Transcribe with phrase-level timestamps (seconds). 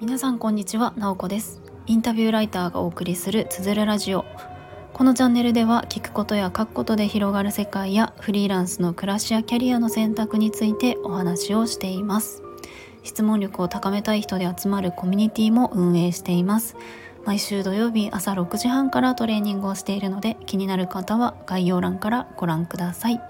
[0.00, 1.60] 皆さんこんにちは、なおこです。
[1.84, 4.24] インタビューライターがお送りするつづるラジオ。
[4.94, 12.42] このチャンネルでは聞くことや書くことで広がる世界やフリーランスの暮らしやキャリアの選択についてお話をしています。
[13.02, 16.76] 質問力を高めたい人で集まるコミュニティも運営しています。
[17.26, 23.20] 毎週土曜日朝6時半からトレーニングをしているので気になる方は概要欄からご覧ください。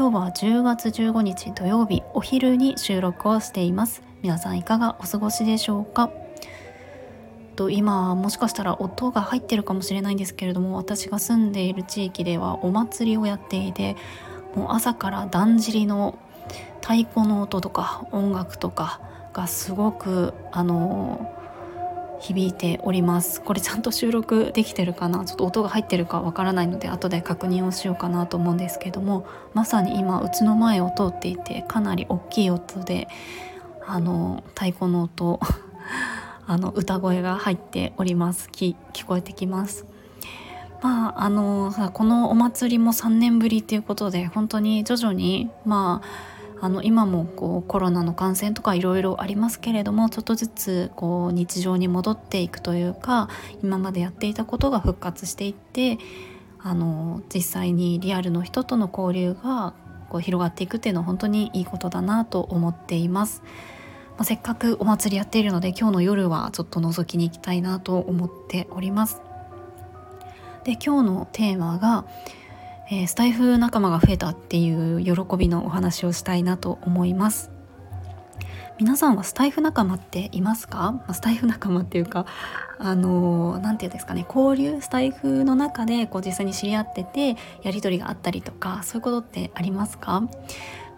[0.00, 4.02] 今日は10月15日土曜日お昼に収録をしています。
[4.22, 6.10] 皆さんいかがお過ごしでしょうか？
[7.54, 13.94] と今もしかしたら音が入ってるかもしれないんですけれども私が住んでいる地域ではお祭りをやっていて
[14.54, 16.18] もう朝からだんじりの
[16.80, 19.02] 太鼓の音とか音楽とか
[19.34, 21.30] がすごくあの
[22.20, 23.40] 響いております。
[23.40, 25.24] これちゃんと収録できてるかな？
[25.24, 33.08] ちょっと音が入ってるかわからないので後で確認をしようかなと思うんですけどもまさに今うちの前を通っていてかなり大きい音で
[33.86, 35.40] あの太鼓の音
[36.46, 38.48] あの歌声が入っております。
[38.52, 38.74] 聞
[39.06, 39.86] こえてきます。
[40.82, 53.28] まああのこのお祭りも3年ぶりということで本当に徐々にまああの今もこうコロナの感染とかいろいろありますけれどもちょっとずつこう日常に戻っていくというか
[53.62, 55.98] 今までやっていたことが復活していって
[56.58, 59.72] あの実際にリアルの人との交流が
[60.10, 63.42] こう広がっていくっていうのは本当にいいことだなと思っています。
[64.16, 69.22] まあ、せっかくお祭りやっているので今日の夜はちょっと覗きに行きたいなと思っております。
[70.64, 72.04] で今日のテーマが、
[72.92, 77.52] えー、スタイフ仲間が増えたっていう喜びのお話をしたいなと思います。
[78.80, 82.24] 皆さんはスタイフ仲間っていますか、ま、スタイフ仲間っていうか
[82.78, 90.22] あの何て言うんですかね交流スタイフの中でこう実際に知り合っててやり取りがあったりとかそういうことってありますか？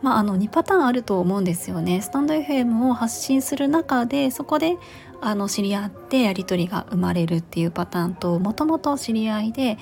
[0.00, 2.00] まあ、あの2パターンあると思うんですよね。
[2.00, 4.76] スタンド FM を発信する中でそこで
[5.20, 9.76] あの知り合ってやり取りが生まれるっていうパターンともともと知り合いで、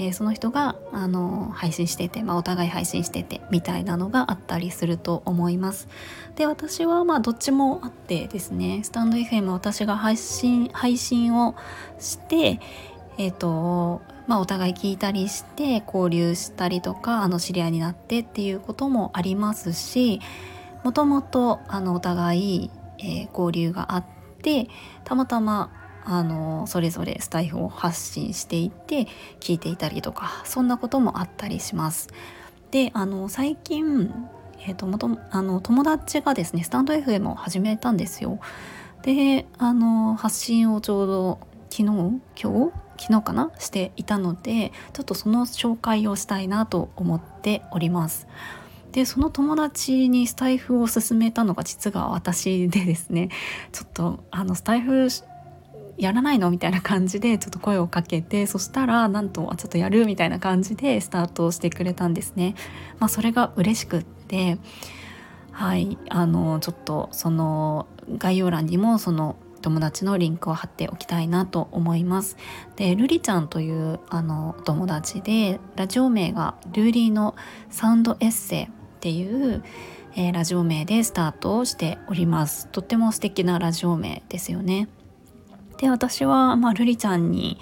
[0.00, 5.88] えー、その人があの配信してて、まあ、お互い配信しててみたいなのがあったりすると思います。
[6.36, 11.54] で私はまあどっちもあってですねスタンド FM 私が配信配信を
[11.98, 12.60] して
[13.18, 20.20] えっ、ー、とまあ、お互い聞いたりして交流したりとかあの知り合いになってっていうこともありますし
[20.84, 24.04] もともとあのお互い、えー、交流があっ
[24.40, 24.68] て
[25.02, 25.72] たまたま
[26.12, 29.06] あのそれぞれスタイフを発信していって
[29.38, 32.08] 聞いていたりとかそんなこともあったりします。
[32.72, 34.12] であの最近、
[34.66, 38.40] えーと、もとあの友達がですねスタンド FM を始めたんですよ。
[39.02, 41.38] であの発信をちょうど
[41.70, 48.26] 昨日今日昨日かなしていたのでちょっとその紹介をしたいなと思っております。
[48.90, 53.28] でその友達にスタイフを勧めたのが実は私でですね
[53.70, 55.08] ちょっとあのスタイフ
[56.00, 56.50] やらないの？
[56.50, 62.54] みたいな感じでちょっと声をかけて そしたらなんとちょっとやるみたいな感じでスタートしてくれたんですね。
[62.98, 64.58] まあ、それが嬉しくって
[65.52, 67.86] はいあのちょっとその
[68.18, 72.36] 概要欄にもその友達のリンクを貼っておきたいなと思います。
[72.76, 77.34] で、ルリちゃんというあの友達で、ラジオ名がルーリーの
[77.68, 78.68] サウンドエッセイっ
[79.00, 79.62] ていう、
[80.16, 82.68] えー、ラジオ名でスタートをしております。
[82.68, 84.88] とっても素敵なラジオ名ですよね。
[85.80, 87.58] で、私は、まあ、ルリちゃんに、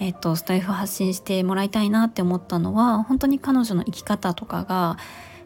[0.00, 4.96] えっと、スタイフ発信してもらいたいなって思ったのは、本当に彼女の生き方とかが、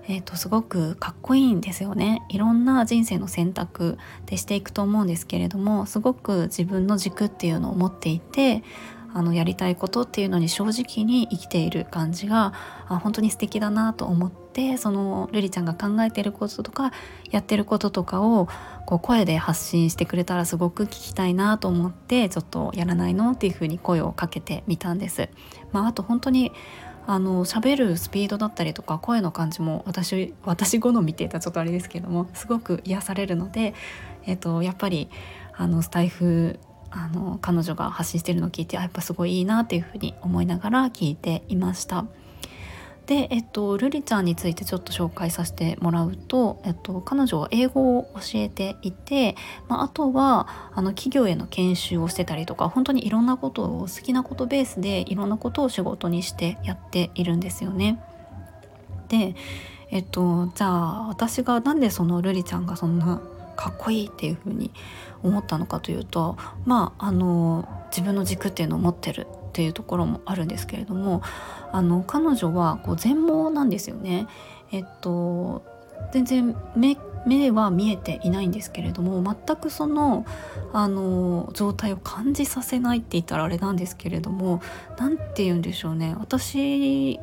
[0.08, 2.22] えっと、すごくかっこいいんですよね。
[2.28, 8.62] いろんな人生の選択でしていくと思うんですけれどもすごく自分の軸っていうのを持っていて
[9.16, 12.52] あのやりたいことっていうのに正直に生きている感じが
[12.86, 16.92] あ本当に素敵だなと思ってその瑠璃ちゃんが考えてることとか
[17.30, 18.46] やってることとかを
[18.84, 25.30] こう声で発信してくれたらすごく聞きたいなと思ってちょっとやらないのっていうふうに声をかけてみたんです。
[25.72, 26.52] まあ、あと本当に
[27.06, 33.72] あの喋るスピードだったりとか声の感じも私私好みって言ったらちょっとあれですけどもすごく癒されるので、
[34.26, 35.08] えーと、やっぱり
[35.54, 36.58] あのスタイフ
[36.96, 42.06] あの彼女が発信してるのを聞いてやっぱすごいいいなっていうふうに思いながら聞いていました。
[43.06, 49.36] で、えっと、ルリちゃんについてちょっと紹介させてもらうと、えっと、彼女は英語を教えていて、
[49.68, 58.00] まあ、あとはあの企業への研修をしてたりとか本当にいろんなことを好きなことベースでいろんなことを仕事にしてやっているんですよね。
[59.08, 59.36] で、
[59.90, 63.20] えっと、じゃあ私がなんでそのルリちゃんがそんな
[63.56, 64.70] かっこいいっていうふうに
[65.22, 71.22] 思ったのかというとまああの自分の軸っていうのを持ってるっていうところもあるんですけれども
[71.72, 74.28] あの彼女はこう全盲なんですよね。
[74.70, 75.64] えっと
[76.12, 80.24] 全然目目は見えていないんですけれども全くその
[80.72, 84.62] あの状態を感じさせないって言ったらあれなんですけれども
[84.96, 87.18] 何て言うんでしょうね私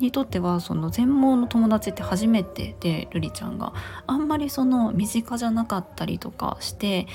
[0.00, 3.72] にとってはその全盲の友達って初めてでルリちゃんが
[4.06, 7.06] あんまりその身近じゃなかったりとかして、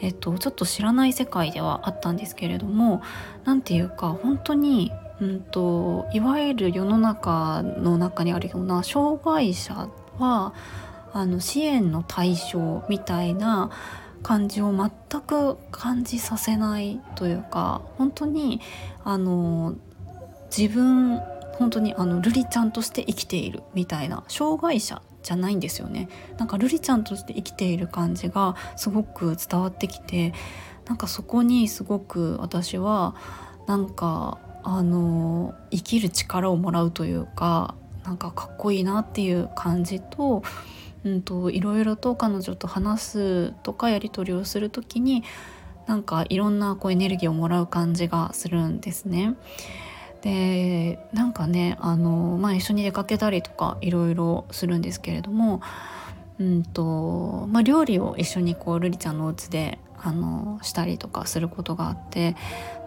[0.00, 3.02] えっと、ちょっと知らない世界ではあったんですけれども
[3.44, 9.88] 何て言うか本当にうんといわゆる世の中の中にあるような障害者
[10.18, 10.54] は
[11.12, 13.70] あの支援の対象みたいな
[14.22, 18.60] 感じを全く感じさせないというか本当に
[19.04, 19.74] あの
[20.56, 21.20] 自分
[21.60, 26.08] 本当にあのルリちゃんとして生きているみたいな障害者じゃないんですよね
[26.38, 30.32] なんかルリちゃんとして生きている感じがすごく伝わってきて
[30.86, 33.14] なんかそこにすごく私は
[33.66, 37.74] なんかあの生きる力をもらうというか
[38.04, 40.42] なんかかっこいいなっていう感じと,、
[41.04, 45.24] うんと、いろいろと彼女と話すとかやり取りをする時に
[45.86, 49.34] なんかいろんなこうエネルギーをもらう感じがするんですね。
[50.22, 55.62] でなんかねあの、まあ、一緒に出かけたりとかいろいろするんですけれども、
[56.38, 62.36] うんとまあ、料理を一緒にこうルリちゃんのお家であのしたりとかすることがあって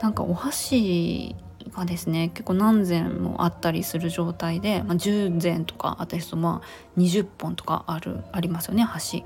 [0.01, 1.35] なんかお箸
[1.75, 9.23] がですね結構何膳もあったりする状態で、まあ、10膳とか私とまあ20本とかあるありますよね箸。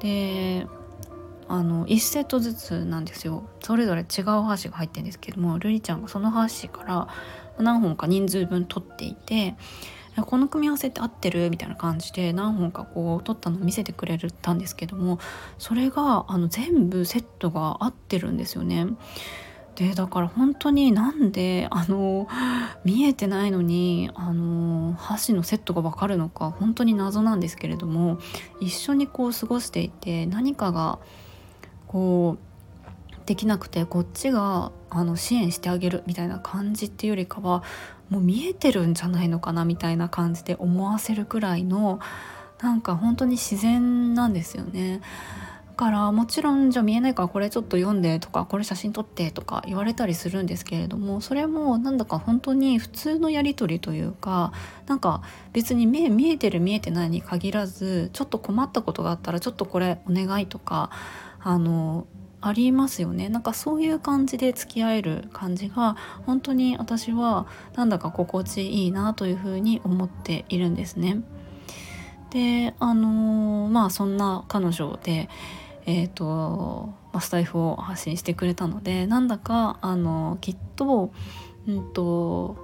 [0.00, 0.66] で
[1.50, 7.08] あの1セットずつなんですよそれぞれ違う箸が入ってるんですけどもルリちゃんがその箸から
[7.58, 9.56] 何本か人数分取っていて
[10.26, 15.18] この組み合わせって合ってるみたいな感じで何本かこう取ったのを見せてくれたんですけども
[15.58, 18.86] それがあの全部セットが合ってるんですよね。
[19.76, 22.28] でだから本当になんであの
[22.84, 28.18] 見えてないのにあの箸のセットが分かるのか本当に謎なんですけれども
[28.60, 30.98] 一緒にこう過ごしていて何かが
[31.90, 37.64] こうできなくてこっちがあの支援してあげるみたいな感じっていうよりかは
[38.10, 41.98] もう見えてるんじゃないのかなみたいな感じで思わせるくらいの
[42.62, 45.00] なんか本当に自然なんですよね。
[45.66, 54.52] だからもちろんじゃあ見えないからこれちょっと読んでとかこれ写真撮ってとか言われたりするんですけれどもそれもなんだか本当に普通のやり取りというか
[54.86, 55.22] なんか
[55.54, 60.90] 別に目見えてる見えてないに限らずちょっと困ったことがあったらちょっとこれお願いとか
[61.42, 62.06] あの
[62.42, 71.22] ありますよねなんかそういう感じで付き合える感じが本当に私はなんだか心地いいなというふうに思っているんですね。
[72.30, 75.28] であのまあそんな彼女で
[75.86, 81.10] えーとま、スタイフを発信してくれたのでなんだかあのきっと,、
[81.66, 82.56] うんと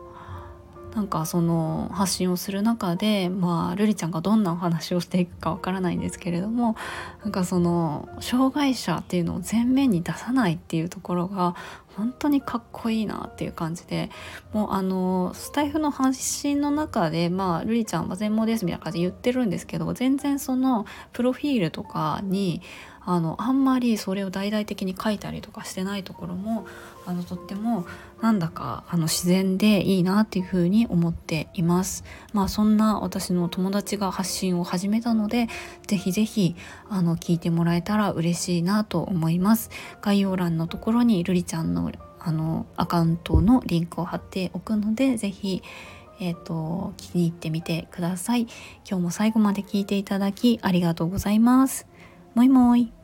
[0.96, 6.74] なんかその発信をする中でまあ瑠璃ちゃんがどんなお話をしていくかわからないんですけれども
[7.22, 11.54] なんかその障害者っていうのを前面に出さないっていうところが
[11.96, 14.10] 本当にかっこいいなっていう感じで
[14.54, 22.62] もうあのスタイフの発信の中でまあ瑠璃ちゃんは全盲ですみたいな感じで言ってるんですけど全然そのプロフィールとかに
[23.06, 26.66] あのあんまりそれを大々的に書いたりとかしてないところも
[27.06, 27.86] あのとっても
[28.20, 32.04] なんだかあの自然でいいなっていうふうに思っています。
[32.32, 35.46] まあそんな私の友達が発信を始めたので
[35.86, 36.56] ぜひぜひ
[36.88, 39.70] あの聞いてもらえたら嬉しいなと思います。
[40.02, 45.62] 概要欄のところにるりちゃんのあのアカウントのリンクを貼っておくのでぜひ
[46.18, 48.46] えーと、気に入ってみてください。
[48.88, 51.86] 今日も最後まで聞いていただきありがとうございます。
[52.34, 52.95] もいもい。